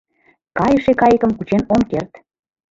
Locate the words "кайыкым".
1.01-1.31